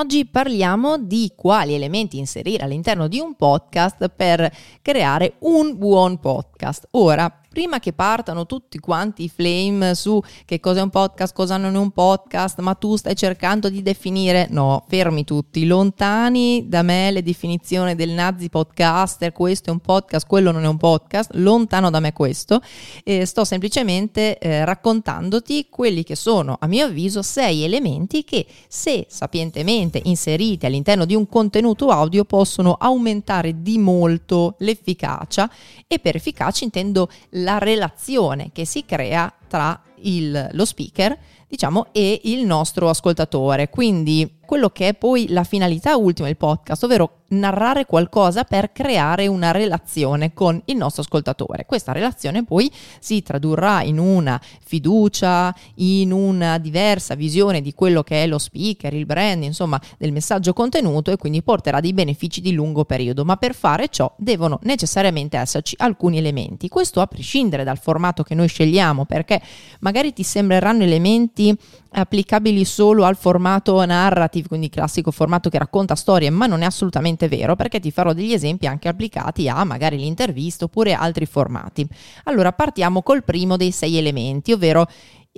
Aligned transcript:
Oggi 0.00 0.26
parliamo 0.26 0.96
di 0.96 1.32
quali 1.34 1.74
elementi 1.74 2.18
inserire 2.18 2.62
all'interno 2.62 3.08
di 3.08 3.18
un 3.18 3.34
podcast 3.34 4.08
per 4.08 4.48
creare 4.80 5.34
un 5.40 5.76
buon 5.76 6.20
podcast. 6.20 6.86
Ora, 6.92 7.40
prima 7.58 7.80
che 7.80 7.92
partano 7.92 8.46
tutti 8.46 8.78
quanti 8.78 9.24
i 9.24 9.28
flame 9.28 9.96
su 9.96 10.22
che 10.44 10.60
cos'è 10.60 10.80
un 10.80 10.90
podcast, 10.90 11.34
cosa 11.34 11.56
non 11.56 11.74
è 11.74 11.78
un 11.78 11.90
podcast, 11.90 12.60
ma 12.60 12.74
tu 12.74 12.94
stai 12.94 13.16
cercando 13.16 13.68
di 13.68 13.82
definire, 13.82 14.46
no, 14.48 14.84
fermi 14.86 15.24
tutti, 15.24 15.66
lontani 15.66 16.68
da 16.68 16.82
me 16.82 17.10
le 17.10 17.20
definizioni 17.20 17.96
del 17.96 18.10
nazi 18.10 18.48
podcaster, 18.48 19.32
questo 19.32 19.70
è 19.70 19.72
un 19.72 19.80
podcast, 19.80 20.24
quello 20.24 20.52
non 20.52 20.62
è 20.62 20.68
un 20.68 20.76
podcast, 20.76 21.30
lontano 21.32 21.90
da 21.90 21.98
me 21.98 22.12
questo, 22.12 22.60
eh, 23.02 23.26
sto 23.26 23.44
semplicemente 23.44 24.38
eh, 24.38 24.64
raccontandoti 24.64 25.66
quelli 25.68 26.04
che 26.04 26.14
sono, 26.14 26.58
a 26.60 26.68
mio 26.68 26.86
avviso, 26.86 27.22
sei 27.22 27.64
elementi 27.64 28.22
che 28.22 28.46
se 28.68 29.06
sapientemente 29.08 30.00
inseriti 30.04 30.64
all'interno 30.64 31.04
di 31.04 31.16
un 31.16 31.26
contenuto 31.28 31.88
audio 31.88 32.24
possono 32.24 32.74
aumentare 32.74 33.62
di 33.62 33.78
molto 33.78 34.54
l'efficacia 34.58 35.50
e 35.88 35.98
per 35.98 36.14
efficacia 36.14 36.62
intendo 36.62 37.08
la 37.30 37.47
relazione 37.56 38.50
che 38.52 38.66
si 38.66 38.84
crea 38.84 39.32
tra 39.48 39.80
il, 40.00 40.50
lo 40.52 40.66
speaker 40.66 41.16
diciamo, 41.48 41.86
e 41.92 42.20
il 42.24 42.44
nostro 42.44 42.90
ascoltatore. 42.90 43.70
Quindi 43.70 44.37
quello 44.48 44.70
che 44.70 44.88
è 44.88 44.94
poi 44.94 45.26
la 45.28 45.44
finalità 45.44 45.98
ultima 45.98 46.26
del 46.26 46.38
podcast, 46.38 46.82
ovvero 46.84 47.24
narrare 47.28 47.84
qualcosa 47.84 48.44
per 48.44 48.72
creare 48.72 49.26
una 49.26 49.50
relazione 49.50 50.32
con 50.32 50.58
il 50.64 50.76
nostro 50.78 51.02
ascoltatore. 51.02 51.66
Questa 51.66 51.92
relazione 51.92 52.44
poi 52.44 52.72
si 52.98 53.22
tradurrà 53.22 53.82
in 53.82 53.98
una 53.98 54.40
fiducia, 54.64 55.54
in 55.74 56.12
una 56.12 56.56
diversa 56.56 57.14
visione 57.14 57.60
di 57.60 57.74
quello 57.74 58.02
che 58.02 58.22
è 58.22 58.26
lo 58.26 58.38
speaker, 58.38 58.94
il 58.94 59.04
brand, 59.04 59.42
insomma, 59.42 59.78
del 59.98 60.12
messaggio 60.12 60.54
contenuto 60.54 61.10
e 61.10 61.18
quindi 61.18 61.42
porterà 61.42 61.80
dei 61.80 61.92
benefici 61.92 62.40
di 62.40 62.52
lungo 62.52 62.86
periodo. 62.86 63.26
Ma 63.26 63.36
per 63.36 63.54
fare 63.54 63.88
ciò 63.88 64.10
devono 64.16 64.60
necessariamente 64.62 65.36
esserci 65.36 65.74
alcuni 65.78 66.16
elementi. 66.16 66.68
Questo 66.68 67.02
a 67.02 67.06
prescindere 67.06 67.64
dal 67.64 67.78
formato 67.78 68.22
che 68.22 68.34
noi 68.34 68.48
scegliamo, 68.48 69.04
perché 69.04 69.42
magari 69.80 70.14
ti 70.14 70.22
sembreranno 70.22 70.84
elementi 70.84 71.54
applicabili 71.90 72.64
solo 72.64 73.04
al 73.04 73.16
formato 73.16 73.84
narrative, 73.84 74.48
quindi 74.48 74.68
classico 74.68 75.10
formato 75.10 75.48
che 75.48 75.58
racconta 75.58 75.94
storie, 75.94 76.30
ma 76.30 76.46
non 76.46 76.62
è 76.62 76.64
assolutamente 76.64 77.28
vero 77.28 77.56
perché 77.56 77.80
ti 77.80 77.90
farò 77.90 78.12
degli 78.12 78.32
esempi 78.32 78.66
anche 78.66 78.88
applicati 78.88 79.48
a 79.48 79.64
magari 79.64 79.96
l'intervista 79.96 80.66
oppure 80.66 80.92
altri 80.92 81.26
formati. 81.26 81.86
Allora 82.24 82.52
partiamo 82.52 83.02
col 83.02 83.24
primo 83.24 83.56
dei 83.56 83.70
sei 83.70 83.96
elementi, 83.96 84.52
ovvero 84.52 84.86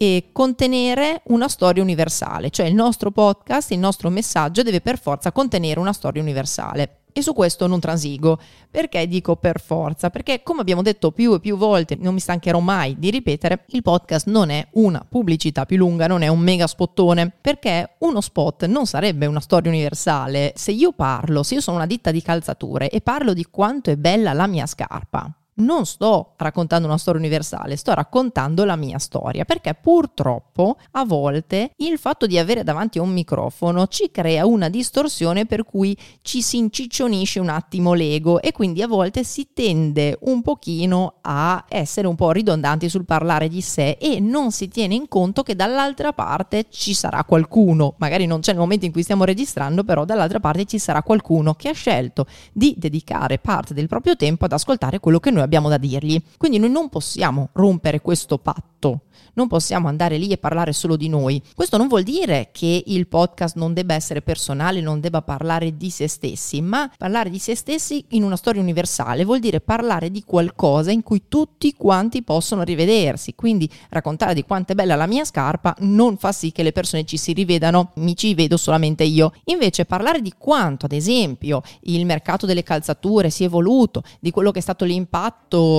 e 0.02 0.30
contenere 0.32 1.20
una 1.26 1.46
storia 1.46 1.82
universale, 1.82 2.48
cioè 2.48 2.64
il 2.64 2.74
nostro 2.74 3.10
podcast, 3.10 3.72
il 3.72 3.78
nostro 3.78 4.08
messaggio 4.08 4.62
deve 4.62 4.80
per 4.80 4.98
forza 4.98 5.30
contenere 5.30 5.78
una 5.78 5.92
storia 5.92 6.22
universale. 6.22 7.00
E 7.12 7.20
su 7.20 7.34
questo 7.34 7.66
non 7.66 7.80
transigo. 7.80 8.38
Perché 8.70 9.06
dico 9.06 9.36
per 9.36 9.60
forza? 9.60 10.08
Perché 10.08 10.42
come 10.42 10.62
abbiamo 10.62 10.80
detto 10.80 11.10
più 11.10 11.34
e 11.34 11.40
più 11.40 11.58
volte, 11.58 11.98
non 12.00 12.14
mi 12.14 12.20
stancherò 12.20 12.60
mai 12.60 12.96
di 12.98 13.10
ripetere, 13.10 13.64
il 13.72 13.82
podcast 13.82 14.26
non 14.28 14.48
è 14.48 14.66
una 14.74 15.04
pubblicità 15.06 15.66
più 15.66 15.76
lunga, 15.76 16.06
non 16.06 16.22
è 16.22 16.28
un 16.28 16.40
mega 16.40 16.66
spottone, 16.66 17.30
perché 17.38 17.96
uno 17.98 18.22
spot 18.22 18.64
non 18.64 18.86
sarebbe 18.86 19.26
una 19.26 19.40
storia 19.40 19.70
universale. 19.70 20.54
Se 20.56 20.70
io 20.70 20.92
parlo, 20.92 21.42
se 21.42 21.56
io 21.56 21.60
sono 21.60 21.76
una 21.76 21.84
ditta 21.84 22.10
di 22.10 22.22
calzature 22.22 22.88
e 22.88 23.02
parlo 23.02 23.34
di 23.34 23.44
quanto 23.50 23.90
è 23.90 23.96
bella 23.96 24.32
la 24.32 24.46
mia 24.46 24.64
scarpa, 24.64 25.30
non 25.60 25.84
sto 25.84 26.34
raccontando 26.36 26.86
una 26.86 26.98
storia 26.98 27.20
universale, 27.20 27.76
sto 27.76 27.92
raccontando 27.94 28.64
la 28.64 28.76
mia 28.76 28.98
storia, 28.98 29.44
perché 29.44 29.74
purtroppo 29.74 30.76
a 30.92 31.04
volte 31.04 31.72
il 31.76 31.98
fatto 31.98 32.26
di 32.26 32.38
avere 32.38 32.64
davanti 32.64 32.98
a 32.98 33.02
un 33.02 33.10
microfono 33.10 33.86
ci 33.86 34.10
crea 34.10 34.46
una 34.46 34.68
distorsione 34.68 35.46
per 35.46 35.64
cui 35.64 35.96
ci 36.22 36.42
si 36.42 36.56
inciccionisce 36.58 37.40
un 37.40 37.48
attimo 37.48 37.92
l'ego 37.92 38.40
e 38.40 38.52
quindi 38.52 38.82
a 38.82 38.86
volte 38.86 39.24
si 39.24 39.48
tende 39.52 40.18
un 40.22 40.42
pochino 40.42 41.14
a 41.22 41.64
essere 41.68 42.06
un 42.06 42.14
po' 42.14 42.30
ridondanti 42.32 42.88
sul 42.88 43.04
parlare 43.04 43.48
di 43.48 43.60
sé 43.60 43.98
e 44.00 44.20
non 44.20 44.52
si 44.52 44.68
tiene 44.68 44.94
in 44.94 45.08
conto 45.08 45.42
che 45.42 45.54
dall'altra 45.54 46.12
parte 46.12 46.66
ci 46.70 46.94
sarà 46.94 47.24
qualcuno, 47.24 47.94
magari 47.98 48.26
non 48.26 48.40
c'è 48.40 48.52
nel 48.52 48.60
momento 48.60 48.86
in 48.86 48.92
cui 48.92 49.02
stiamo 49.02 49.24
registrando, 49.24 49.84
però 49.84 50.04
dall'altra 50.04 50.40
parte 50.40 50.64
ci 50.64 50.78
sarà 50.78 51.02
qualcuno 51.02 51.54
che 51.54 51.68
ha 51.68 51.74
scelto 51.74 52.26
di 52.52 52.74
dedicare 52.76 53.38
parte 53.38 53.74
del 53.74 53.88
proprio 53.88 54.16
tempo 54.16 54.44
ad 54.46 54.52
ascoltare 54.52 55.00
quello 55.00 55.20
che 55.20 55.30
noi 55.30 55.42
abbiamo 55.42 55.49
abbiamo 55.50 55.68
da 55.68 55.78
dirgli. 55.78 56.22
Quindi 56.36 56.58
noi 56.58 56.70
non 56.70 56.88
possiamo 56.88 57.48
rompere 57.52 58.00
questo 58.00 58.38
patto 58.38 59.02
non 59.34 59.48
possiamo 59.48 59.88
andare 59.88 60.18
lì 60.18 60.28
e 60.28 60.38
parlare 60.38 60.72
solo 60.72 60.96
di 60.96 61.08
noi. 61.08 61.42
Questo 61.54 61.76
non 61.76 61.88
vuol 61.88 62.02
dire 62.02 62.50
che 62.52 62.82
il 62.86 63.06
podcast 63.06 63.56
non 63.56 63.72
debba 63.72 63.94
essere 63.94 64.22
personale, 64.22 64.80
non 64.80 65.00
debba 65.00 65.22
parlare 65.22 65.76
di 65.76 65.90
se 65.90 66.08
stessi, 66.08 66.60
ma 66.60 66.90
parlare 66.96 67.30
di 67.30 67.38
se 67.38 67.54
stessi 67.54 68.04
in 68.10 68.22
una 68.22 68.36
storia 68.36 68.60
universale 68.60 69.24
vuol 69.24 69.38
dire 69.38 69.60
parlare 69.60 70.10
di 70.10 70.24
qualcosa 70.24 70.90
in 70.90 71.02
cui 71.02 71.22
tutti 71.28 71.74
quanti 71.74 72.22
possono 72.22 72.62
rivedersi. 72.62 73.34
Quindi 73.34 73.70
raccontare 73.90 74.34
di 74.34 74.44
quanto 74.44 74.72
è 74.72 74.74
bella 74.74 74.96
la 74.96 75.06
mia 75.06 75.24
scarpa 75.24 75.74
non 75.80 76.16
fa 76.16 76.32
sì 76.32 76.52
che 76.52 76.62
le 76.62 76.72
persone 76.72 77.04
ci 77.04 77.16
si 77.16 77.32
rivedano, 77.32 77.92
mi 77.96 78.16
ci 78.16 78.34
vedo 78.34 78.56
solamente 78.56 79.04
io. 79.04 79.32
Invece 79.44 79.84
parlare 79.84 80.20
di 80.20 80.34
quanto, 80.36 80.86
ad 80.86 80.92
esempio, 80.92 81.62
il 81.82 82.04
mercato 82.04 82.46
delle 82.46 82.62
calzature 82.62 83.30
si 83.30 83.42
è 83.42 83.46
evoluto, 83.46 84.02
di 84.18 84.30
quello 84.30 84.50
che 84.50 84.58
è 84.58 84.62
stato 84.62 84.84
l'impatto 84.84 85.29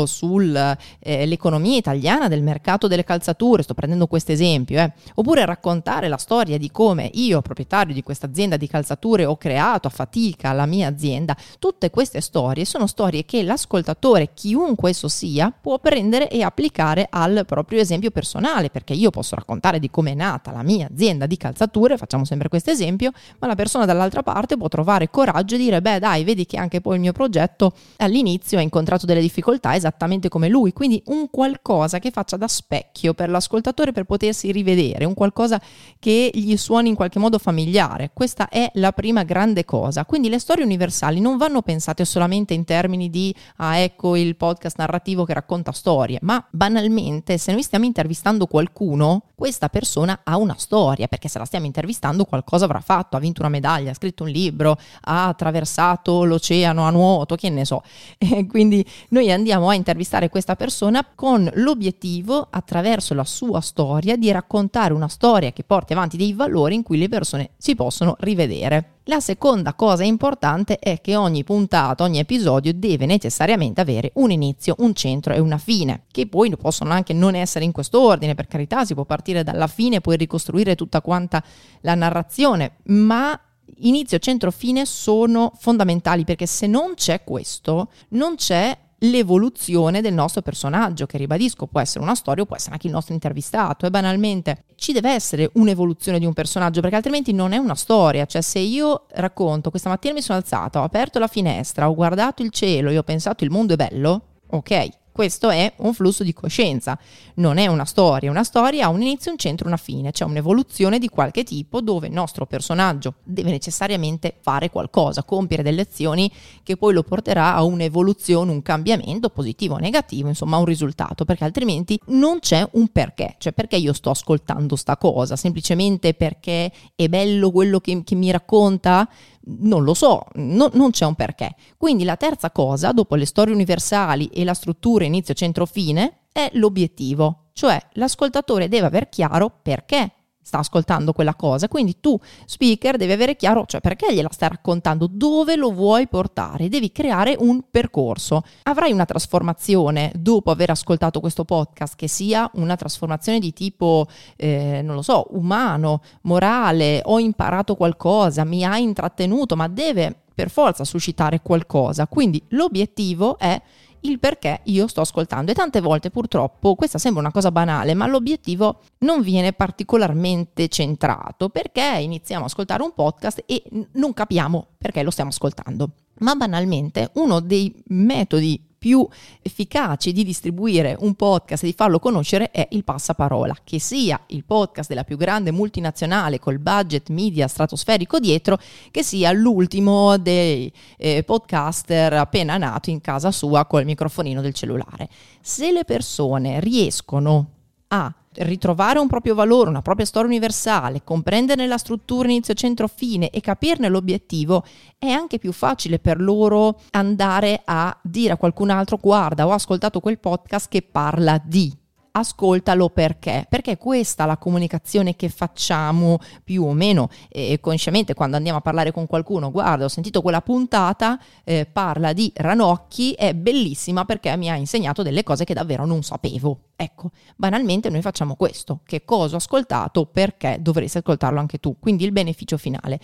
sull'economia 0.05 1.73
eh, 1.73 1.77
italiana 1.77 2.27
del 2.27 2.43
mercato 2.43 2.87
delle 2.87 3.03
calzature, 3.03 3.63
sto 3.63 3.73
prendendo 3.73 4.07
questo 4.07 4.31
esempio, 4.31 4.79
eh. 4.79 4.91
oppure 5.15 5.45
raccontare 5.45 6.07
la 6.07 6.17
storia 6.17 6.57
di 6.57 6.71
come 6.71 7.09
io, 7.13 7.41
proprietario 7.41 7.93
di 7.93 8.03
questa 8.03 8.25
azienda 8.25 8.57
di 8.57 8.67
calzature, 8.67 9.25
ho 9.25 9.37
creato 9.37 9.87
a 9.87 9.91
fatica 9.91 10.51
la 10.51 10.65
mia 10.65 10.87
azienda. 10.87 11.35
Tutte 11.59 11.89
queste 11.89 12.21
storie 12.21 12.65
sono 12.65 12.87
storie 12.87 13.25
che 13.25 13.43
l'ascoltatore, 13.43 14.33
chiunque 14.33 14.89
esso 14.89 15.07
sia, 15.07 15.51
può 15.51 15.79
prendere 15.79 16.29
e 16.29 16.43
applicare 16.43 17.07
al 17.09 17.43
proprio 17.45 17.79
esempio 17.79 18.11
personale, 18.11 18.69
perché 18.69 18.93
io 18.93 19.09
posso 19.09 19.35
raccontare 19.35 19.79
di 19.79 19.89
come 19.89 20.11
è 20.11 20.15
nata 20.15 20.51
la 20.51 20.63
mia 20.63 20.87
azienda 20.91 21.25
di 21.25 21.37
calzature, 21.37 21.97
facciamo 21.97 22.25
sempre 22.25 22.49
questo 22.49 22.71
esempio, 22.71 23.11
ma 23.39 23.47
la 23.47 23.55
persona 23.55 23.85
dall'altra 23.85 24.23
parte 24.23 24.57
può 24.57 24.67
trovare 24.67 25.09
coraggio 25.09 25.55
e 25.55 25.57
dire, 25.57 25.81
beh 25.81 25.99
dai, 25.99 26.23
vedi 26.23 26.45
che 26.45 26.57
anche 26.57 26.81
poi 26.81 26.95
il 26.95 27.01
mio 27.01 27.13
progetto 27.13 27.73
all'inizio 27.97 28.57
ha 28.57 28.61
incontrato 28.61 29.05
delle 29.05 29.21
difficoltà 29.21 29.40
esattamente 29.73 30.29
come 30.29 30.49
lui, 30.49 30.73
quindi 30.73 31.01
un 31.07 31.29
qualcosa 31.29 31.99
che 31.99 32.11
faccia 32.11 32.37
da 32.37 32.47
specchio 32.47 33.13
per 33.13 33.29
l'ascoltatore 33.29 33.91
per 33.91 34.05
potersi 34.05 34.51
rivedere, 34.51 35.05
un 35.05 35.13
qualcosa 35.13 35.61
che 35.99 36.29
gli 36.33 36.55
suoni 36.57 36.89
in 36.89 36.95
qualche 36.95 37.19
modo 37.19 37.37
familiare. 37.37 38.11
Questa 38.13 38.49
è 38.49 38.69
la 38.75 38.91
prima 38.91 39.23
grande 39.23 39.65
cosa. 39.65 40.05
Quindi 40.05 40.29
le 40.29 40.39
storie 40.39 40.63
universali 40.63 41.19
non 41.19 41.37
vanno 41.37 41.61
pensate 41.61 42.05
solamente 42.05 42.53
in 42.53 42.65
termini 42.65 43.09
di, 43.09 43.33
ah 43.57 43.77
ecco 43.77 44.15
il 44.15 44.35
podcast 44.35 44.77
narrativo 44.77 45.25
che 45.25 45.33
racconta 45.33 45.71
storie, 45.71 46.19
ma 46.21 46.45
banalmente 46.49 47.37
se 47.37 47.51
noi 47.51 47.63
stiamo 47.63 47.85
intervistando 47.85 48.45
qualcuno, 48.47 49.23
questa 49.35 49.69
persona 49.69 50.19
ha 50.23 50.37
una 50.37 50.55
storia, 50.55 51.07
perché 51.07 51.27
se 51.27 51.39
la 51.39 51.45
stiamo 51.45 51.65
intervistando 51.65 52.25
qualcosa 52.25 52.65
avrà 52.65 52.79
fatto, 52.79 53.17
ha 53.17 53.19
vinto 53.19 53.41
una 53.41 53.49
medaglia, 53.49 53.89
ha 53.89 53.95
scritto 53.95 54.23
un 54.23 54.29
libro, 54.29 54.77
ha 55.01 55.27
attraversato 55.27 56.23
l'oceano 56.25 56.83
a 56.83 56.91
nuoto, 56.91 57.35
che 57.35 57.49
ne 57.49 57.65
so. 57.65 57.81
E 58.31 58.45
quindi 58.45 58.85
noi 59.09 59.30
andiamo 59.31 59.69
a 59.69 59.75
intervistare 59.75 60.29
questa 60.29 60.55
persona 60.55 61.05
con 61.15 61.49
l'obiettivo 61.55 62.47
attraverso 62.49 63.13
la 63.13 63.23
sua 63.23 63.61
storia, 63.61 64.15
di 64.15 64.31
raccontare 64.31 64.93
una 64.93 65.07
storia 65.07 65.51
che 65.51 65.63
porti 65.63 65.93
avanti 65.93 66.17
dei 66.17 66.33
valori 66.33 66.75
in 66.75 66.83
cui 66.83 66.97
le 66.97 67.09
persone 67.09 67.51
si 67.57 67.75
possono 67.75 68.15
rivedere. 68.19 68.95
La 69.05 69.19
seconda 69.19 69.73
cosa 69.73 70.03
importante 70.03 70.77
è 70.77 71.01
che 71.01 71.15
ogni 71.15 71.43
puntata, 71.43 72.03
ogni 72.03 72.19
episodio 72.19 72.73
deve 72.73 73.05
necessariamente 73.05 73.81
avere 73.81 74.11
un 74.15 74.31
inizio, 74.31 74.75
un 74.79 74.93
centro 74.93 75.33
e 75.33 75.39
una 75.39 75.57
fine, 75.57 76.03
che 76.11 76.27
poi 76.27 76.55
possono 76.55 76.91
anche 76.91 77.13
non 77.13 77.33
essere 77.33 77.65
in 77.65 77.71
questo 77.71 77.99
ordine, 77.99 78.35
per 78.35 78.47
carità, 78.47 78.85
si 78.85 78.93
può 78.93 79.05
partire 79.05 79.43
dalla 79.43 79.67
fine 79.67 79.97
e 79.97 80.01
poi 80.01 80.17
ricostruire 80.17 80.75
tutta 80.75 81.01
quanta 81.01 81.43
la 81.81 81.95
narrazione, 81.95 82.77
ma 82.85 83.39
inizio, 83.77 84.19
centro, 84.19 84.51
fine 84.51 84.85
sono 84.85 85.51
fondamentali 85.57 86.23
perché 86.23 86.45
se 86.45 86.67
non 86.67 86.93
c'è 86.95 87.23
questo, 87.23 87.89
non 88.09 88.35
c'è 88.35 88.77
l'evoluzione 89.03 90.01
del 90.01 90.13
nostro 90.13 90.41
personaggio, 90.41 91.05
che 91.05 91.17
ribadisco 91.17 91.67
può 91.67 91.79
essere 91.79 92.03
una 92.03 92.15
storia 92.15 92.43
o 92.43 92.45
può 92.45 92.55
essere 92.55 92.73
anche 92.73 92.87
il 92.87 92.93
nostro 92.93 93.13
intervistato. 93.13 93.85
E 93.85 93.89
banalmente 93.89 94.65
ci 94.75 94.91
deve 94.93 95.11
essere 95.11 95.49
un'evoluzione 95.53 96.19
di 96.19 96.25
un 96.25 96.33
personaggio, 96.33 96.81
perché 96.81 96.95
altrimenti 96.97 97.33
non 97.33 97.53
è 97.53 97.57
una 97.57 97.75
storia. 97.75 98.25
Cioè, 98.25 98.41
se 98.41 98.59
io 98.59 99.05
racconto 99.13 99.69
questa 99.69 99.89
mattina 99.89 100.13
mi 100.13 100.21
sono 100.21 100.37
alzata, 100.37 100.81
ho 100.81 100.83
aperto 100.83 101.19
la 101.19 101.27
finestra, 101.27 101.89
ho 101.89 101.95
guardato 101.95 102.41
il 102.43 102.51
cielo 102.51 102.89
e 102.89 102.97
ho 102.97 103.03
pensato 103.03 103.43
il 103.43 103.49
mondo 103.49 103.73
è 103.73 103.75
bello, 103.75 104.21
ok, 104.47 104.89
Questo 105.11 105.49
è 105.49 105.73
un 105.77 105.93
flusso 105.93 106.23
di 106.23 106.33
coscienza, 106.33 106.97
non 107.35 107.57
è 107.57 107.67
una 107.67 107.85
storia. 107.85 108.31
Una 108.31 108.43
storia 108.43 108.85
ha 108.85 108.89
un 108.89 109.01
inizio, 109.01 109.31
un 109.31 109.37
centro, 109.37 109.67
una 109.67 109.77
fine, 109.77 110.11
c'è 110.11 110.23
un'evoluzione 110.23 110.99
di 110.99 111.09
qualche 111.09 111.43
tipo 111.43 111.81
dove 111.81 112.07
il 112.07 112.13
nostro 112.13 112.45
personaggio 112.45 113.15
deve 113.23 113.51
necessariamente 113.51 114.37
fare 114.39 114.69
qualcosa, 114.69 115.23
compiere 115.23 115.63
delle 115.63 115.81
azioni 115.81 116.31
che 116.63 116.77
poi 116.77 116.93
lo 116.93 117.03
porterà 117.03 117.55
a 117.55 117.63
un'evoluzione, 117.63 118.51
un 118.51 118.61
cambiamento 118.61 119.29
positivo 119.29 119.75
o 119.75 119.79
negativo, 119.79 120.29
insomma 120.29 120.57
un 120.57 120.65
risultato, 120.65 121.25
perché 121.25 121.43
altrimenti 121.43 121.99
non 122.07 122.39
c'è 122.39 122.67
un 122.73 122.87
perché, 122.87 123.35
cioè 123.37 123.51
perché 123.53 123.75
io 123.75 123.93
sto 123.93 124.11
ascoltando 124.11 124.75
sta 124.75 124.95
cosa, 124.97 125.35
semplicemente 125.35 126.13
perché 126.13 126.71
è 126.95 127.07
bello 127.09 127.51
quello 127.51 127.79
che, 127.79 128.03
che 128.03 128.15
mi 128.15 128.31
racconta? 128.31 129.09
Non 129.43 129.83
lo 129.83 129.93
so, 129.93 130.25
no, 130.35 130.69
non 130.73 130.91
c'è 130.91 131.05
un 131.05 131.15
perché. 131.15 131.55
Quindi 131.77 132.03
la 132.03 132.15
terza 132.17 132.51
cosa, 132.51 132.91
dopo 132.91 133.15
le 133.15 133.25
storie 133.25 133.53
universali 133.53 134.27
e 134.27 134.43
la 134.43 134.53
struttura 134.53 135.03
inizio, 135.03 135.33
centro, 135.33 135.65
fine, 135.65 136.27
è 136.31 136.49
l'obiettivo, 136.53 137.49
cioè 137.53 137.79
l'ascoltatore 137.93 138.67
deve 138.67 138.85
aver 138.85 139.09
chiaro 139.09 139.51
perché 139.61 140.11
sta 140.41 140.59
ascoltando 140.59 141.13
quella 141.13 141.35
cosa. 141.35 141.67
Quindi 141.67 141.97
tu, 141.99 142.19
speaker, 142.45 142.97
devi 142.97 143.11
avere 143.11 143.35
chiaro, 143.35 143.65
cioè 143.65 143.81
perché 143.81 144.13
gliela 144.13 144.29
stai 144.31 144.49
raccontando, 144.49 145.07
dove 145.09 145.55
lo 145.55 145.71
vuoi 145.71 146.07
portare, 146.07 146.69
devi 146.69 146.91
creare 146.91 147.35
un 147.39 147.61
percorso. 147.69 148.43
Avrai 148.63 148.91
una 148.91 149.05
trasformazione 149.05 150.11
dopo 150.15 150.51
aver 150.51 150.71
ascoltato 150.71 151.19
questo 151.19 151.45
podcast, 151.45 151.95
che 151.95 152.07
sia 152.07 152.49
una 152.55 152.75
trasformazione 152.75 153.39
di 153.39 153.53
tipo, 153.53 154.07
eh, 154.35 154.81
non 154.83 154.95
lo 154.95 155.01
so, 155.01 155.27
umano, 155.31 156.01
morale, 156.21 157.01
ho 157.03 157.19
imparato 157.19 157.75
qualcosa, 157.75 158.43
mi 158.43 158.63
ha 158.63 158.77
intrattenuto, 158.77 159.55
ma 159.55 159.67
deve 159.67 160.15
per 160.33 160.49
forza 160.49 160.83
suscitare 160.83 161.41
qualcosa. 161.41 162.07
Quindi 162.07 162.41
l'obiettivo 162.49 163.37
è 163.37 163.61
il 164.01 164.19
perché 164.19 164.61
io 164.65 164.87
sto 164.87 165.01
ascoltando. 165.01 165.51
E 165.51 165.53
tante 165.53 165.81
volte 165.81 166.09
purtroppo 166.09 166.75
questa 166.75 166.97
sembra 166.97 167.21
una 167.21 167.31
cosa 167.31 167.51
banale 167.51 167.93
ma 167.93 168.07
l'obiettivo 168.07 168.81
non 168.99 169.21
viene 169.21 169.53
particolarmente 169.53 170.67
centrato 170.67 171.49
perché 171.49 171.99
iniziamo 171.99 172.43
a 172.43 172.47
ascoltare 172.47 172.83
un 172.83 172.93
podcast 172.93 173.43
e 173.45 173.63
non 173.93 174.13
capiamo 174.13 174.67
perché 174.77 175.03
lo 175.03 175.11
stiamo 175.11 175.29
ascoltando. 175.29 175.91
Ma 176.19 176.35
banalmente 176.35 177.11
uno 177.15 177.39
dei 177.39 177.73
metodi 177.87 178.69
più 178.81 179.07
efficaci 179.43 180.11
di 180.11 180.23
distribuire 180.23 180.95
un 181.01 181.13
podcast 181.13 181.61
e 181.61 181.67
di 181.67 181.73
farlo 181.73 181.99
conoscere 181.99 182.49
è 182.49 182.67
il 182.71 182.83
passaparola, 182.83 183.55
che 183.63 183.79
sia 183.79 184.19
il 184.29 184.43
podcast 184.43 184.89
della 184.89 185.03
più 185.03 185.17
grande 185.17 185.51
multinazionale 185.51 186.39
col 186.39 186.57
budget 186.57 187.09
media 187.09 187.47
stratosferico 187.47 188.17
dietro, 188.17 188.57
che 188.89 189.03
sia 189.03 189.31
l'ultimo 189.33 190.17
dei 190.17 190.73
eh, 190.97 191.21
podcaster 191.21 192.13
appena 192.13 192.57
nato 192.57 192.89
in 192.89 193.01
casa 193.01 193.29
sua 193.29 193.67
col 193.67 193.85
microfonino 193.85 194.41
del 194.41 194.55
cellulare. 194.55 195.09
Se 195.41 195.71
le 195.71 195.85
persone 195.85 196.59
riescono 196.59 197.60
a 197.93 198.13
ritrovare 198.35 198.99
un 198.99 199.07
proprio 199.07 199.35
valore, 199.35 199.69
una 199.69 199.81
propria 199.81 200.05
storia 200.05 200.29
universale, 200.29 201.03
comprenderne 201.03 201.67
la 201.67 201.77
struttura 201.77 202.29
inizio, 202.29 202.53
centro, 202.53 202.87
fine 202.87 203.29
e 203.29 203.41
capirne 203.41 203.89
l'obiettivo, 203.89 204.63
è 204.97 205.09
anche 205.09 205.37
più 205.37 205.51
facile 205.51 205.99
per 205.99 206.21
loro 206.21 206.79
andare 206.91 207.61
a 207.65 207.95
dire 208.01 208.33
a 208.33 208.37
qualcun 208.37 208.69
altro 208.69 208.97
guarda, 208.97 209.45
ho 209.47 209.51
ascoltato 209.51 209.99
quel 209.99 210.19
podcast 210.19 210.69
che 210.69 210.81
parla 210.81 211.41
di 211.43 211.80
ascoltalo 212.11 212.89
perché? 212.89 213.45
Perché 213.49 213.77
questa 213.77 214.23
è 214.23 214.27
la 214.27 214.37
comunicazione 214.37 215.15
che 215.15 215.29
facciamo 215.29 216.19
più 216.43 216.63
o 216.63 216.73
meno 216.73 217.09
eh, 217.29 217.59
consciamente 217.59 218.13
quando 218.13 218.37
andiamo 218.37 218.57
a 218.57 218.61
parlare 218.61 218.91
con 218.91 219.07
qualcuno. 219.07 219.51
Guarda, 219.51 219.85
ho 219.85 219.89
sentito 219.89 220.21
quella 220.21 220.41
puntata, 220.41 221.19
eh, 221.43 221.65
parla 221.71 222.13
di 222.13 222.31
ranocchi, 222.35 223.13
è 223.13 223.33
bellissima 223.33 224.05
perché 224.05 224.35
mi 224.37 224.49
ha 224.49 224.55
insegnato 224.55 225.03
delle 225.03 225.23
cose 225.23 225.43
che 225.43 225.53
davvero 225.53 225.85
non 225.85 226.03
sapevo. 226.03 226.59
Ecco, 226.75 227.11
banalmente 227.35 227.89
noi 227.89 228.01
facciamo 228.01 228.35
questo. 228.35 228.79
Che 228.85 229.05
cosa 229.05 229.35
ho 229.35 229.37
ascoltato? 229.37 230.05
Perché 230.05 230.57
dovresti 230.59 230.97
ascoltarlo 230.97 231.39
anche 231.39 231.59
tu? 231.59 231.77
Quindi 231.79 232.05
il 232.05 232.11
beneficio 232.11 232.57
finale. 232.57 232.99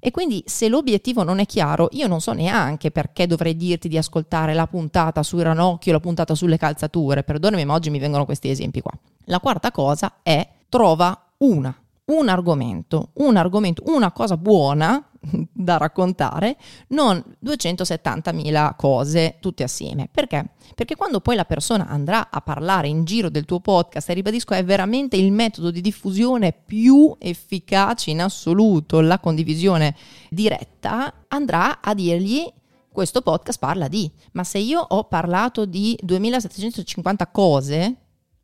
E 0.00 0.10
quindi 0.10 0.42
se 0.46 0.68
l'obiettivo 0.68 1.22
non 1.22 1.40
è 1.40 1.46
chiaro, 1.46 1.88
io 1.92 2.06
non 2.06 2.20
so 2.20 2.32
neanche 2.32 2.90
perché 2.90 3.26
dovrei 3.26 3.56
dirti 3.56 3.88
di 3.88 3.98
ascoltare 3.98 4.54
la 4.54 4.66
puntata 4.66 5.22
sui 5.22 5.42
ranocchi 5.42 5.90
o 5.90 5.92
la 5.92 6.00
puntata 6.00 6.34
sulle 6.34 6.56
calzature. 6.56 7.24
Perdonami, 7.24 7.64
ma 7.64 7.74
oggi 7.74 7.90
mi 7.90 7.98
vengono 7.98 8.24
questi 8.24 8.48
esempi 8.48 8.80
qua. 8.80 8.92
La 9.24 9.40
quarta 9.40 9.70
cosa 9.70 10.18
è 10.22 10.48
trova 10.68 11.30
una 11.38 11.76
un 12.08 12.28
argomento, 12.28 13.10
un 13.14 13.36
argomento, 13.36 13.82
una 13.86 14.12
cosa 14.12 14.36
buona 14.36 15.07
da 15.52 15.76
raccontare, 15.76 16.56
non 16.88 17.22
270.000 17.44 18.74
cose 18.76 19.36
tutte 19.40 19.62
assieme. 19.62 20.08
Perché? 20.10 20.50
Perché 20.74 20.96
quando 20.96 21.20
poi 21.20 21.36
la 21.36 21.44
persona 21.44 21.86
andrà 21.86 22.30
a 22.30 22.40
parlare 22.40 22.88
in 22.88 23.04
giro 23.04 23.28
del 23.28 23.44
tuo 23.44 23.60
podcast, 23.60 24.08
e 24.10 24.14
ribadisco, 24.14 24.54
è 24.54 24.64
veramente 24.64 25.16
il 25.16 25.32
metodo 25.32 25.70
di 25.70 25.80
diffusione 25.80 26.52
più 26.52 27.14
efficace 27.18 28.10
in 28.10 28.20
assoluto, 28.20 29.00
la 29.00 29.18
condivisione 29.18 29.94
diretta, 30.30 31.24
andrà 31.28 31.80
a 31.80 31.94
dirgli 31.94 32.50
questo 32.90 33.20
podcast 33.20 33.60
parla 33.60 33.86
di, 33.86 34.10
ma 34.32 34.42
se 34.42 34.58
io 34.58 34.80
ho 34.80 35.04
parlato 35.04 35.66
di 35.66 35.96
2750 36.02 37.28
cose, 37.28 37.96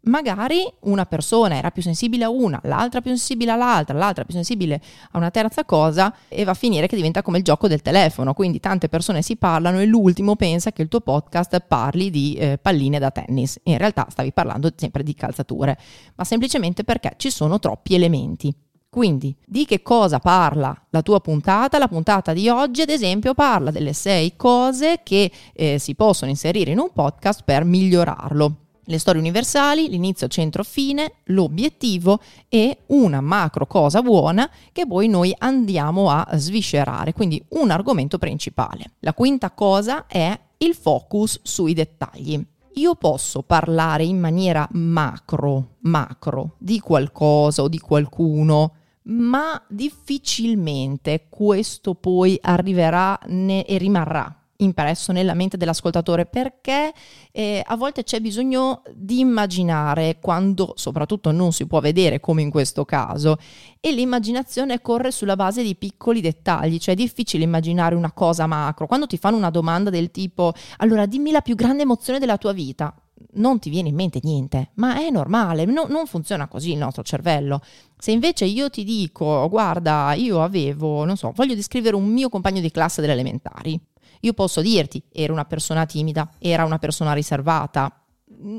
magari 0.04 0.66
una 0.80 1.06
persona 1.06 1.56
era 1.56 1.70
più 1.70 1.82
sensibile 1.82 2.24
a 2.24 2.30
una, 2.30 2.60
l'altra 2.64 3.00
più 3.00 3.10
sensibile 3.10 3.52
all'altra, 3.52 3.96
l'altra 3.96 4.24
più 4.24 4.34
sensibile 4.34 4.80
a 5.12 5.18
una 5.18 5.30
terza 5.30 5.64
cosa 5.64 6.14
e 6.28 6.44
va 6.44 6.52
a 6.52 6.54
finire 6.54 6.86
che 6.86 6.96
diventa 6.96 7.22
come 7.22 7.38
il 7.38 7.44
gioco 7.44 7.68
del 7.68 7.82
telefono, 7.82 8.34
quindi 8.34 8.60
tante 8.60 8.88
persone 8.88 9.22
si 9.22 9.36
parlano 9.36 9.80
e 9.80 9.86
l'ultimo 9.86 10.36
pensa 10.36 10.72
che 10.72 10.82
il 10.82 10.88
tuo 10.88 11.00
podcast 11.00 11.60
parli 11.60 12.10
di 12.10 12.34
eh, 12.34 12.58
palline 12.58 12.98
da 12.98 13.10
tennis, 13.10 13.58
in 13.64 13.78
realtà 13.78 14.06
stavi 14.10 14.32
parlando 14.32 14.70
sempre 14.74 15.02
di 15.02 15.14
calzature, 15.14 15.78
ma 16.16 16.24
semplicemente 16.24 16.84
perché 16.84 17.14
ci 17.16 17.30
sono 17.30 17.58
troppi 17.58 17.94
elementi. 17.94 18.54
Quindi, 18.94 19.34
di 19.44 19.64
che 19.64 19.82
cosa 19.82 20.20
parla 20.20 20.72
la 20.90 21.02
tua 21.02 21.20
puntata? 21.20 21.78
La 21.78 21.88
puntata 21.88 22.32
di 22.32 22.48
oggi, 22.48 22.82
ad 22.82 22.90
esempio, 22.90 23.34
parla 23.34 23.72
delle 23.72 23.92
sei 23.92 24.36
cose 24.36 25.00
che 25.02 25.32
eh, 25.52 25.80
si 25.80 25.96
possono 25.96 26.30
inserire 26.30 26.70
in 26.70 26.78
un 26.78 26.92
podcast 26.92 27.42
per 27.44 27.64
migliorarlo 27.64 28.63
le 28.84 28.98
storie 28.98 29.20
universali, 29.20 29.88
l'inizio, 29.88 30.28
centro, 30.28 30.62
fine, 30.62 31.14
l'obiettivo 31.24 32.20
e 32.48 32.78
una 32.86 33.20
macro 33.20 33.66
cosa 33.66 34.02
buona 34.02 34.50
che 34.72 34.86
poi 34.86 35.08
noi 35.08 35.34
andiamo 35.38 36.10
a 36.10 36.26
sviscerare, 36.34 37.12
quindi 37.12 37.42
un 37.50 37.70
argomento 37.70 38.18
principale. 38.18 38.92
La 39.00 39.14
quinta 39.14 39.50
cosa 39.50 40.06
è 40.06 40.38
il 40.58 40.74
focus 40.74 41.40
sui 41.42 41.74
dettagli. 41.74 42.44
Io 42.76 42.94
posso 42.96 43.42
parlare 43.42 44.04
in 44.04 44.18
maniera 44.18 44.66
macro, 44.72 45.76
macro 45.80 46.56
di 46.58 46.80
qualcosa 46.80 47.62
o 47.62 47.68
di 47.68 47.78
qualcuno, 47.78 48.72
ma 49.04 49.62
difficilmente 49.68 51.26
questo 51.28 51.94
poi 51.94 52.38
arriverà 52.40 53.20
e 53.20 53.76
rimarrà 53.78 54.43
impresso 54.58 55.12
nella 55.12 55.34
mente 55.34 55.56
dell'ascoltatore 55.56 56.26
perché 56.26 56.92
eh, 57.32 57.62
a 57.64 57.76
volte 57.76 58.04
c'è 58.04 58.20
bisogno 58.20 58.82
di 58.94 59.18
immaginare 59.18 60.18
quando 60.20 60.74
soprattutto 60.76 61.32
non 61.32 61.52
si 61.52 61.66
può 61.66 61.80
vedere 61.80 62.20
come 62.20 62.42
in 62.42 62.50
questo 62.50 62.84
caso 62.84 63.36
e 63.80 63.92
l'immaginazione 63.92 64.80
corre 64.80 65.10
sulla 65.10 65.36
base 65.36 65.62
di 65.62 65.74
piccoli 65.74 66.20
dettagli, 66.20 66.78
cioè 66.78 66.94
è 66.94 66.96
difficile 66.96 67.44
immaginare 67.44 67.94
una 67.94 68.12
cosa 68.12 68.46
macro. 68.46 68.86
Quando 68.86 69.06
ti 69.06 69.18
fanno 69.18 69.36
una 69.36 69.50
domanda 69.50 69.90
del 69.90 70.10
tipo 70.10 70.52
allora 70.78 71.06
dimmi 71.06 71.30
la 71.30 71.40
più 71.40 71.54
grande 71.54 71.82
emozione 71.82 72.18
della 72.18 72.38
tua 72.38 72.52
vita, 72.52 72.94
non 73.34 73.58
ti 73.58 73.70
viene 73.70 73.88
in 73.88 73.94
mente 73.94 74.20
niente, 74.22 74.70
ma 74.74 74.96
è 74.96 75.10
normale, 75.10 75.64
no, 75.64 75.86
non 75.88 76.06
funziona 76.06 76.48
così 76.48 76.72
il 76.72 76.78
nostro 76.78 77.02
cervello. 77.02 77.60
Se 77.98 78.10
invece 78.10 78.44
io 78.44 78.70
ti 78.70 78.84
dico, 78.84 79.48
guarda, 79.48 80.14
io 80.14 80.42
avevo, 80.42 81.04
non 81.04 81.16
so, 81.16 81.32
voglio 81.34 81.54
descrivere 81.54 81.96
un 81.96 82.06
mio 82.06 82.28
compagno 82.28 82.60
di 82.60 82.70
classe 82.70 83.00
delle 83.00 83.12
elementari, 83.14 83.80
io 84.24 84.32
posso 84.32 84.60
dirti, 84.60 85.02
era 85.12 85.32
una 85.32 85.44
persona 85.44 85.84
timida, 85.86 86.30
era 86.38 86.64
una 86.64 86.78
persona 86.78 87.12
riservata, 87.12 88.04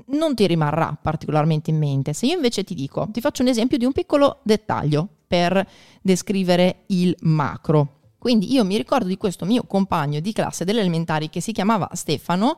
non 0.08 0.36
ti 0.36 0.48
rimarrà 0.48 0.98
particolarmente 1.00 1.72
in 1.72 1.78
mente. 1.78 2.14
Se 2.14 2.28
io 2.28 2.36
invece 2.36 2.64
ti 2.64 2.76
dico, 2.76 3.08
ti 3.12 3.20
faccio 3.20 3.42
un 3.42 3.50
esempio 3.50 3.78
di 3.78 3.86
un 3.86 3.92
piccolo 3.92 4.40
dettaglio 4.44 5.08
per 5.28 5.68
descrivere 6.02 6.84
il 6.88 7.16
macro. 7.22 7.96
Quindi 8.18 8.52
io 8.52 8.64
mi 8.64 8.78
ricordo 8.78 9.08
di 9.08 9.18
questo 9.18 9.46
mio 9.46 9.64
compagno 9.64 10.20
di 10.20 10.34
classe 10.34 10.66
delle 10.66 10.80
elementari 10.80 11.30
che 11.30 11.42
si 11.42 11.52
chiamava 11.52 11.90
Stefano 11.94 12.58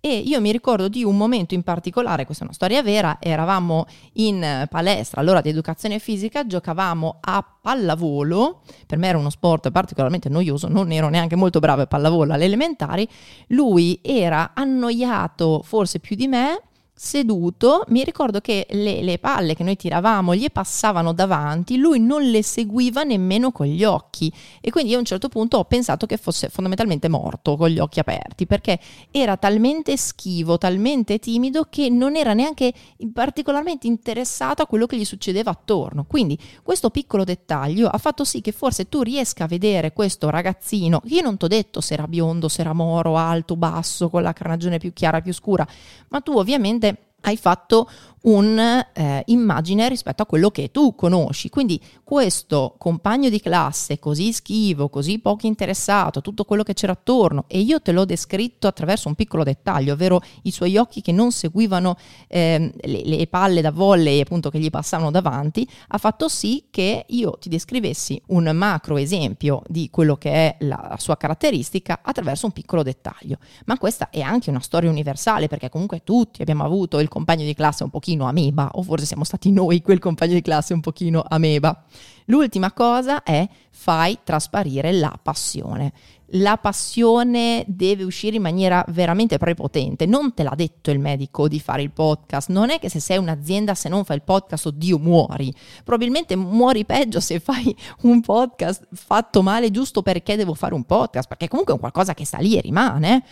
e 0.00 0.18
io 0.18 0.40
mi 0.40 0.52
ricordo 0.52 0.88
di 0.88 1.02
un 1.02 1.16
momento 1.16 1.54
in 1.54 1.62
particolare, 1.62 2.24
questa 2.24 2.44
è 2.44 2.46
una 2.46 2.54
storia 2.54 2.82
vera, 2.82 3.18
eravamo 3.20 3.86
in 4.14 4.66
palestra 4.70 5.20
allora 5.20 5.40
di 5.40 5.48
educazione 5.48 5.98
fisica, 5.98 6.46
giocavamo 6.46 7.18
a 7.20 7.44
pallavolo, 7.60 8.60
per 8.86 8.98
me 8.98 9.08
era 9.08 9.18
uno 9.18 9.30
sport 9.30 9.70
particolarmente 9.70 10.28
noioso, 10.28 10.68
non 10.68 10.92
ero 10.92 11.08
neanche 11.08 11.34
molto 11.34 11.58
bravo 11.58 11.82
a 11.82 11.86
pallavolo 11.86 12.32
alle 12.32 12.44
elementari, 12.44 13.08
lui 13.48 13.98
era 14.02 14.52
annoiato 14.54 15.62
forse 15.64 15.98
più 15.98 16.14
di 16.14 16.28
me 16.28 16.60
seduto, 16.98 17.84
mi 17.88 18.02
ricordo 18.04 18.40
che 18.40 18.66
le, 18.70 19.02
le, 19.02 19.18
palle 19.18 19.54
che 19.54 19.62
noi 19.62 19.76
tiravamo 19.76 20.34
gli 20.34 20.50
passavano 20.50 21.12
davanti, 21.12 21.76
lui 21.76 22.00
non 22.00 22.22
le 22.22 22.42
seguiva 22.42 23.02
nemmeno 23.02 23.52
con 23.52 23.66
gli 23.66 23.84
occhi 23.84 24.32
e 24.62 24.70
quindi 24.70 24.92
io 24.92 24.96
a 24.96 25.00
un 25.00 25.04
certo 25.04 25.28
punto 25.28 25.58
ho 25.58 25.64
pensato 25.64 26.06
che 26.06 26.16
fosse 26.16 26.48
fondamentalmente 26.48 27.08
morto 27.08 27.56
con 27.56 27.68
gli 27.68 27.78
occhi 27.78 28.00
aperti 28.00 28.46
perché 28.46 28.80
era 29.10 29.36
talmente 29.36 29.94
schivo, 29.98 30.56
talmente 30.56 31.18
timido 31.18 31.66
che 31.68 31.90
non 31.90 32.16
era 32.16 32.32
neanche 32.32 32.72
particolarmente 33.12 33.86
interessato 33.86 34.62
a 34.62 34.66
quello 34.66 34.86
che 34.86 34.96
gli 34.96 35.04
succedeva 35.04 35.50
attorno. 35.50 36.06
Quindi 36.08 36.38
questo 36.62 36.88
piccolo 36.88 37.24
dettaglio 37.24 37.88
ha 37.88 37.98
fatto 37.98 38.24
sì 38.24 38.40
che 38.40 38.52
forse 38.52 38.88
tu 38.88 39.02
riesca 39.02 39.44
a 39.44 39.48
vedere 39.48 39.92
questo 39.92 40.30
ragazzino, 40.30 41.02
io 41.04 41.20
non 41.20 41.36
ti 41.36 41.44
ho 41.44 41.48
detto 41.48 41.82
se 41.82 41.92
era 41.92 42.08
biondo, 42.08 42.48
se 42.48 42.62
era 42.62 42.72
moro, 42.72 43.18
alto, 43.18 43.54
basso, 43.54 44.08
con 44.08 44.22
la 44.22 44.32
carnagione 44.32 44.78
più 44.78 44.94
chiara, 44.94 45.20
più 45.20 45.34
scura, 45.34 45.66
ma 46.08 46.22
tu 46.22 46.38
ovviamente 46.38 46.84
hai 47.26 47.36
fatto 47.36 47.88
un'immagine 48.26 49.86
eh, 49.86 49.88
rispetto 49.88 50.22
a 50.22 50.26
quello 50.26 50.50
che 50.50 50.70
tu 50.70 50.94
conosci. 50.94 51.48
Quindi 51.48 51.80
questo 52.02 52.74
compagno 52.78 53.28
di 53.28 53.40
classe 53.40 53.98
così 53.98 54.32
schivo, 54.32 54.88
così 54.88 55.18
poco 55.18 55.46
interessato, 55.46 56.20
tutto 56.20 56.44
quello 56.44 56.62
che 56.62 56.74
c'era 56.74 56.92
attorno, 56.92 57.44
e 57.46 57.60
io 57.60 57.80
te 57.80 57.92
l'ho 57.92 58.04
descritto 58.04 58.66
attraverso 58.66 59.08
un 59.08 59.14
piccolo 59.14 59.44
dettaglio, 59.44 59.92
ovvero 59.92 60.20
i 60.42 60.50
suoi 60.50 60.76
occhi 60.76 61.02
che 61.02 61.12
non 61.12 61.30
seguivano 61.30 61.96
eh, 62.26 62.72
le, 62.80 63.02
le, 63.04 63.26
palle 63.26 63.60
da 63.60 63.70
volley 63.70 64.20
appunto 64.20 64.50
che 64.50 64.58
gli 64.58 64.70
passavano 64.70 65.10
davanti, 65.10 65.68
ha 65.88 65.98
fatto 65.98 66.28
sì 66.28 66.64
che 66.70 67.04
io 67.08 67.38
ti 67.40 67.48
descrivessi 67.48 68.20
un 68.28 68.50
macro 68.54 68.96
esempio 68.96 69.62
di 69.68 69.88
quello 69.90 70.16
che 70.16 70.30
è 70.32 70.56
la, 70.60 70.86
la 70.90 70.98
sua 70.98 71.16
caratteristica 71.16 72.00
attraverso 72.02 72.46
un 72.46 72.52
piccolo 72.52 72.82
dettaglio. 72.82 73.38
Ma 73.66 73.78
questa 73.78 74.10
è 74.10 74.20
anche 74.20 74.50
una 74.50 74.60
storia 74.60 74.90
universale 74.90 75.46
perché 75.46 75.68
comunque 75.68 76.02
tutti 76.02 76.42
abbiamo 76.42 76.64
avuto 76.64 76.98
il 76.98 77.08
compagno 77.08 77.44
di 77.44 77.54
classe 77.54 77.84
un 77.84 77.90
pochino 77.90 78.15
ameba, 78.24 78.70
o 78.72 78.82
forse 78.82 79.06
siamo 79.06 79.24
stati 79.24 79.52
noi 79.52 79.82
quel 79.82 79.98
compagno 79.98 80.34
di 80.34 80.42
classe 80.42 80.74
un 80.74 80.80
pochino 80.80 81.24
ameba. 81.26 81.84
L'ultima 82.26 82.72
cosa 82.72 83.22
è 83.22 83.48
fai 83.70 84.18
trasparire 84.24 84.90
la 84.92 85.16
passione. 85.22 85.92
La 86.30 86.56
passione 86.56 87.64
deve 87.68 88.02
uscire 88.02 88.36
in 88.36 88.42
maniera 88.42 88.84
veramente 88.88 89.38
prepotente. 89.38 90.06
Non 90.06 90.34
te 90.34 90.42
l'ha 90.42 90.54
detto 90.56 90.90
il 90.90 90.98
medico 90.98 91.46
di 91.46 91.60
fare 91.60 91.82
il 91.82 91.92
podcast. 91.92 92.48
Non 92.48 92.70
è 92.70 92.80
che 92.80 92.88
se 92.88 92.98
sei 92.98 93.18
un'azienda, 93.18 93.76
se 93.76 93.88
non 93.88 94.04
fai 94.04 94.16
il 94.16 94.22
podcast, 94.22 94.66
oddio, 94.66 94.98
muori. 94.98 95.54
Probabilmente 95.84 96.34
muori 96.34 96.84
peggio 96.84 97.20
se 97.20 97.38
fai 97.38 97.74
un 98.02 98.20
podcast 98.20 98.88
fatto 98.92 99.42
male 99.42 99.70
giusto 99.70 100.02
perché 100.02 100.34
devo 100.34 100.54
fare 100.54 100.74
un 100.74 100.82
podcast, 100.82 101.28
perché 101.28 101.46
comunque 101.46 101.74
è 101.74 101.76
un 101.76 101.82
qualcosa 101.82 102.12
che 102.14 102.24
sta 102.24 102.38
lì 102.38 102.56
e 102.56 102.60
rimane. 102.60 103.24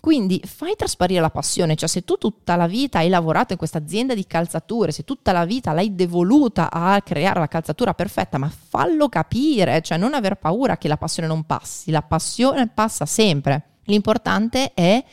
Quindi 0.00 0.40
fai 0.44 0.76
trasparire 0.76 1.20
la 1.20 1.30
passione, 1.30 1.74
cioè 1.74 1.88
se 1.88 2.04
tu 2.04 2.16
tutta 2.16 2.54
la 2.54 2.66
vita 2.68 2.98
hai 2.98 3.08
lavorato 3.08 3.52
in 3.52 3.58
questa 3.58 3.78
azienda 3.78 4.14
di 4.14 4.26
calzature, 4.26 4.92
se 4.92 5.04
tutta 5.04 5.32
la 5.32 5.44
vita 5.44 5.72
l'hai 5.72 5.94
devoluta 5.94 6.70
a 6.70 7.00
creare 7.02 7.40
la 7.40 7.48
calzatura 7.48 7.92
perfetta, 7.92 8.38
ma 8.38 8.48
fallo 8.48 9.08
capire, 9.08 9.82
cioè 9.82 9.98
non 9.98 10.14
aver 10.14 10.36
paura 10.36 10.78
che 10.78 10.86
la 10.86 10.96
passione 10.96 11.26
non 11.26 11.44
passi, 11.44 11.90
la 11.90 12.02
passione 12.02 12.68
passa 12.68 13.04
sempre. 13.04 13.62
L'importante 13.86 14.72
è 14.74 15.04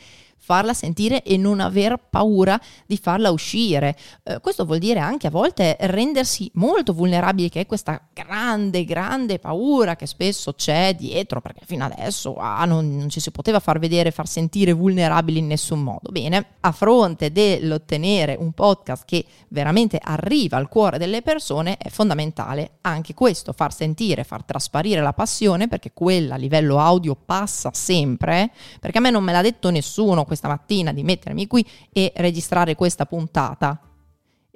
farla 0.44 0.74
sentire 0.74 1.22
e 1.22 1.38
non 1.38 1.58
aver 1.58 1.98
paura 2.10 2.60
di 2.84 2.98
farla 2.98 3.30
uscire. 3.30 3.96
Eh, 4.22 4.40
questo 4.40 4.66
vuol 4.66 4.78
dire 4.78 5.00
anche 5.00 5.26
a 5.26 5.30
volte 5.30 5.74
rendersi 5.80 6.50
molto 6.54 6.92
vulnerabili, 6.92 7.48
che 7.48 7.60
è 7.60 7.66
questa 7.66 8.08
grande, 8.12 8.84
grande 8.84 9.38
paura 9.38 9.96
che 9.96 10.04
spesso 10.04 10.52
c'è 10.52 10.94
dietro, 10.94 11.40
perché 11.40 11.62
fino 11.64 11.86
adesso 11.86 12.36
ah, 12.36 12.66
non, 12.66 12.94
non 12.94 13.08
ci 13.08 13.20
si 13.20 13.30
poteva 13.30 13.58
far 13.58 13.78
vedere, 13.78 14.10
far 14.10 14.28
sentire 14.28 14.74
vulnerabili 14.74 15.38
in 15.38 15.46
nessun 15.46 15.82
modo. 15.82 16.10
Bene, 16.10 16.44
a 16.60 16.72
fronte 16.72 17.32
dell'ottenere 17.32 18.36
un 18.38 18.52
podcast 18.52 19.04
che 19.06 19.24
veramente 19.48 19.98
arriva 19.98 20.58
al 20.58 20.68
cuore 20.68 20.98
delle 20.98 21.22
persone, 21.22 21.78
è 21.78 21.88
fondamentale 21.88 22.78
anche 22.82 23.14
questo, 23.14 23.54
far 23.54 23.72
sentire, 23.72 24.24
far 24.24 24.44
trasparire 24.44 25.00
la 25.00 25.14
passione, 25.14 25.68
perché 25.68 25.92
quella 25.94 26.34
a 26.34 26.38
livello 26.38 26.80
audio 26.80 27.16
passa 27.16 27.70
sempre, 27.72 28.50
perché 28.78 28.98
a 28.98 29.00
me 29.00 29.10
non 29.10 29.24
me 29.24 29.32
l'ha 29.32 29.40
detto 29.40 29.70
nessuno 29.70 30.24
questa 30.34 30.48
mattina 30.48 30.92
di 30.92 31.02
mettermi 31.02 31.46
qui 31.46 31.64
e 31.92 32.12
registrare 32.16 32.74
questa 32.74 33.06
puntata. 33.06 33.78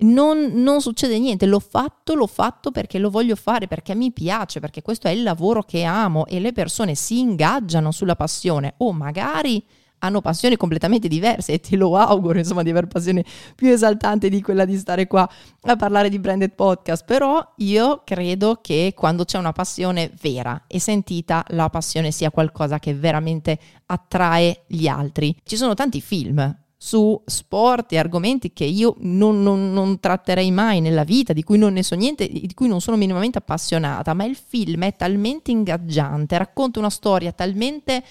Non, 0.00 0.52
non, 0.54 0.80
succede 0.80 1.18
niente, 1.18 1.46
l'ho 1.46 1.58
fatto, 1.58 2.14
l'ho 2.14 2.28
fatto 2.28 2.70
perché 2.70 2.98
lo 2.98 3.10
voglio 3.10 3.34
fare, 3.34 3.66
perché 3.66 3.94
mi 3.94 4.12
piace, 4.12 4.60
perché 4.60 4.80
questo 4.80 5.08
è 5.08 5.10
il 5.10 5.22
lavoro 5.22 5.62
che 5.62 5.82
amo 5.82 6.26
e 6.26 6.38
le 6.38 6.52
persone 6.52 6.94
si 6.94 7.18
ingaggiano 7.18 7.90
sulla 7.90 8.14
passione 8.14 8.74
o 8.78 8.92
magari 8.92 9.64
hanno 9.98 10.20
passioni 10.20 10.56
completamente 10.56 11.08
diverse 11.08 11.52
e 11.52 11.60
te 11.60 11.76
lo 11.76 11.96
auguro 11.96 12.38
insomma 12.38 12.62
di 12.62 12.70
aver 12.70 12.86
passione 12.86 13.24
più 13.54 13.68
esaltante 13.68 14.28
di 14.28 14.40
quella 14.42 14.64
di 14.64 14.76
stare 14.76 15.06
qua 15.06 15.28
a 15.62 15.76
parlare 15.76 16.08
di 16.08 16.18
branded 16.18 16.52
podcast. 16.52 17.04
Però 17.04 17.54
io 17.56 18.02
credo 18.04 18.58
che 18.60 18.92
quando 18.96 19.24
c'è 19.24 19.38
una 19.38 19.52
passione 19.52 20.12
vera 20.20 20.64
e 20.66 20.78
sentita 20.80 21.44
la 21.48 21.68
passione 21.68 22.10
sia 22.10 22.30
qualcosa 22.30 22.78
che 22.78 22.94
veramente 22.94 23.58
attrae 23.86 24.64
gli 24.66 24.86
altri. 24.86 25.36
Ci 25.42 25.56
sono 25.56 25.74
tanti 25.74 26.00
film 26.00 26.56
su 26.80 27.20
sport 27.26 27.92
e 27.92 27.98
argomenti 27.98 28.52
che 28.52 28.64
io 28.64 28.94
non, 29.00 29.42
non, 29.42 29.72
non, 29.72 29.98
tratterei 29.98 30.52
mai 30.52 30.80
nella 30.80 31.02
vita, 31.02 31.32
di 31.32 31.42
cui 31.42 31.58
non 31.58 31.72
ne 31.72 31.82
so 31.82 31.96
niente, 31.96 32.28
di 32.28 32.54
cui 32.54 32.68
non 32.68 32.80
sono 32.80 32.96
minimamente 32.96 33.36
appassionata, 33.36 34.14
ma 34.14 34.24
il 34.24 34.36
film 34.36 34.84
è 34.84 34.94
talmente 34.94 35.50
ingaggiante, 35.50 36.38
racconta 36.38 36.78
una 36.78 36.88
storia 36.88 37.32
talmente 37.32 38.04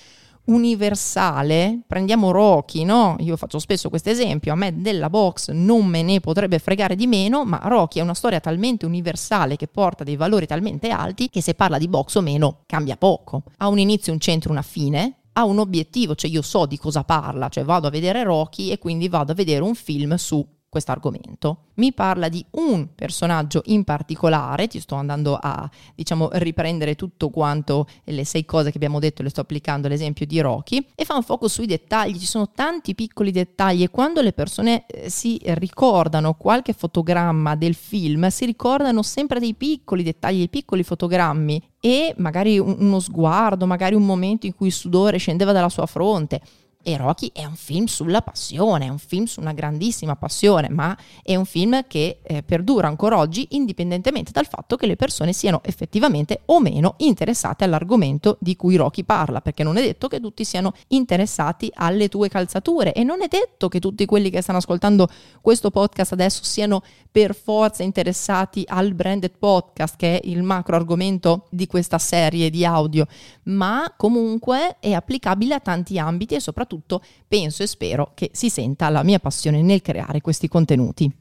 universale, 0.48 1.82
prendiamo 1.88 2.32
Rocky, 2.32 2.84
no? 2.84 3.16
Io 3.20 3.38
faccio 3.38 3.60
spesso 3.60 3.90
questo 3.90 4.10
esempio, 4.10 4.54
a 4.54 4.56
me 4.56 4.82
della 4.82 5.10
box 5.10 5.52
non 5.52 5.86
me 5.86 6.04
ne 6.04 6.20
potrebbe 6.20 6.60
fregare 6.60 6.96
di 6.96 7.08
meno, 7.08 7.46
ma 7.46 7.60
Rocky 7.64 8.00
è 8.00 8.04
una 8.04 8.14
storia 8.14 8.40
talmente 8.40 8.86
universale 8.86 9.56
che 9.56 9.68
porta 9.68 10.04
dei 10.04 10.16
valori 10.16 10.46
talmente 10.46 10.90
alti 10.90 11.30
che 11.30 11.42
se 11.42 11.54
parla 11.54 11.78
di 11.78 11.88
box 11.88 12.16
o 12.16 12.22
meno 12.22 12.64
cambia 12.66 12.98
poco. 12.98 13.44
Ha 13.58 13.68
un 13.68 13.80
inizio, 13.80 14.14
un 14.14 14.20
centro, 14.20 14.52
una 14.52 14.62
fine, 14.62 15.18
ha 15.34 15.46
un 15.46 15.60
obiettivo, 15.60 16.16
cioè 16.16 16.30
io 16.30 16.42
so 16.42 16.66
di 16.66 16.78
cosa 16.78 17.04
parla, 17.04 17.50
cioè 17.50 17.64
vado 17.64 17.88
a 17.88 17.92
vedere 17.92 18.24
Rocky 18.24 18.70
e 18.70 18.80
quindi 18.80 19.08
vado 19.08 19.34
a 19.34 19.36
vedere 19.36 19.64
un 19.64 19.76
film 19.76 20.16
su 20.16 20.46
questo 20.78 20.92
argomento. 20.92 21.58
Mi 21.76 21.92
parla 21.92 22.30
di 22.30 22.46
un 22.52 22.94
personaggio 22.94 23.64
in 23.66 23.84
particolare, 23.84 24.68
ti 24.68 24.80
sto 24.80 24.96
andando 24.96 25.38
a 25.40 25.70
diciamo 25.96 26.30
riprendere 26.34 26.96
tutto 26.96 27.30
quanto 27.30 27.88
le 28.04 28.24
sei 28.26 28.46
cose 28.46 28.70
che 28.70 28.78
abbiamo 28.78 29.00
detto, 29.00 29.24
le 29.24 29.30
sto 29.30 29.42
applicando 29.42 29.88
all'esempio 29.88 30.26
di 30.26 30.40
Rocky 30.40 30.86
e 30.96 31.04
fa 31.04 31.16
un 31.16 31.24
focus 31.24 31.54
sui 31.54 31.66
dettagli, 31.66 32.20
ci 32.20 32.26
sono 32.26 32.52
tanti 32.52 32.94
piccoli 32.94 33.32
dettagli 33.32 33.84
e 33.84 33.90
quando 33.90 34.22
le 34.22 34.34
persone 34.34 34.86
eh, 34.86 35.10
si 35.10 35.40
ricordano 35.44 36.36
qualche 36.36 36.74
fotogramma 36.74 37.56
del 37.56 37.74
film, 37.74 38.28
si 38.28 38.46
ricordano 38.46 39.02
sempre 39.02 39.40
dei 39.40 39.56
piccoli 39.56 40.04
dettagli, 40.04 40.38
dei 40.38 40.50
piccoli 40.50 40.84
fotogrammi 40.84 41.70
e 41.80 42.14
magari 42.18 42.60
uno 42.60 43.00
sguardo, 43.00 43.66
magari 43.66 43.96
un 43.96 44.06
momento 44.06 44.46
in 44.46 44.56
cui 44.56 44.68
il 44.68 44.74
sudore 44.74 45.18
scendeva 45.18 45.52
dalla 45.52 45.70
sua 45.70 45.86
fronte 45.86 46.42
e 46.88 46.96
Rocky 46.96 47.32
è 47.34 47.44
un 47.44 47.58
film 47.58 47.84
sulla 47.84 48.22
passione, 48.22 48.86
è 48.86 48.88
un 48.88 48.98
film 48.98 49.26
su 49.26 49.42
una 49.42 49.52
grandissima 49.52 50.16
passione, 50.16 50.70
ma 50.70 50.98
è 51.22 51.36
un 51.36 51.44
film 51.44 51.86
che 51.86 52.20
eh, 52.24 52.44
perdura 52.44 52.88
ancora 52.88 53.18
oggi 53.18 53.46
indipendentemente 53.52 54.32
dal 54.32 54.48
fatto 54.48 54.78
che 54.78 54.88
le 54.88 54.96
persone 54.96 55.34
siano 55.34 55.60
effettivamente 55.66 56.44
o 56.46 56.62
meno 56.62 56.94
interessate 57.00 57.66
all'argomento 57.66 58.38
di 58.40 58.56
cui 58.56 58.78
Rocky 58.78 59.04
parla, 59.04 59.42
perché 59.42 59.64
non 59.64 59.76
è 59.76 59.82
detto 59.82 60.08
che 60.08 60.22
tutti 60.22 60.46
siano 60.46 60.72
interessati 60.88 61.70
alle 61.74 62.08
tue 62.08 62.30
calzature 62.30 62.94
e 62.94 63.04
non 63.04 63.22
è 63.22 63.28
detto 63.28 63.68
che 63.68 63.82
tutti 63.82 64.06
quelli 64.06 64.30
che 64.30 64.42
stanno 64.42 64.60
ascoltando 64.60 65.10
questo 65.42 65.72
podcast 65.72 66.14
adesso 66.14 66.46
siano 66.46 66.84
per 67.12 67.36
forza 67.36 67.84
interessati 67.84 68.64
al 68.66 68.94
branded 68.94 69.38
podcast, 69.38 69.98
che 69.98 70.22
è 70.22 70.28
il 70.30 70.42
macro 70.42 70.78
argomento 70.78 71.48
di 71.50 71.68
questa 71.68 71.98
serie 71.98 72.50
di 72.50 72.64
audio, 72.64 73.06
ma 73.44 73.94
comunque 73.98 74.78
è 74.80 74.94
applicabile 74.94 75.56
a 75.56 75.60
tanti 75.60 76.00
ambiti 76.00 76.36
e 76.36 76.40
soprattutto 76.40 76.76
soprattutto 76.78 77.02
penso 77.28 77.64
e 77.64 77.68
spero 77.68 78.12
che 78.14 78.30
si 78.34 78.50
senta 78.50 78.90
la 78.90 79.04
mia 79.04 79.20
passione 79.20 79.62
nel 79.62 79.82
creare 79.82 80.22
questi 80.22 80.48
contenuti. 80.48 81.12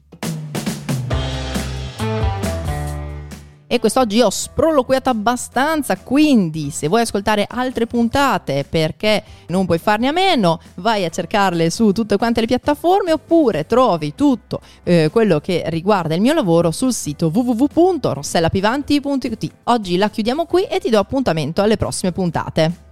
E 3.69 3.79
quest'oggi 3.79 4.21
ho 4.21 4.29
sproloquiato 4.29 5.09
abbastanza, 5.09 5.97
quindi 5.97 6.69
se 6.69 6.87
vuoi 6.87 7.01
ascoltare 7.01 7.45
altre 7.49 7.85
puntate 7.85 8.65
perché 8.67 9.21
non 9.47 9.65
puoi 9.65 9.77
farne 9.77 10.07
a 10.07 10.13
meno, 10.13 10.61
vai 10.75 11.03
a 11.03 11.09
cercarle 11.09 11.69
su 11.69 11.91
tutte 11.91 12.15
quante 12.15 12.39
le 12.39 12.47
piattaforme 12.47 13.11
oppure 13.11 13.65
trovi 13.65 14.15
tutto 14.15 14.61
eh, 14.83 15.09
quello 15.11 15.41
che 15.41 15.63
riguarda 15.65 16.15
il 16.15 16.21
mio 16.21 16.33
lavoro 16.33 16.71
sul 16.71 16.93
sito 16.93 17.29
www.rossellapivanti.it. 17.33 19.51
Oggi 19.65 19.97
la 19.97 20.09
chiudiamo 20.09 20.45
qui 20.45 20.63
e 20.63 20.79
ti 20.79 20.89
do 20.89 20.99
appuntamento 20.99 21.61
alle 21.61 21.75
prossime 21.75 22.13
puntate. 22.13 22.86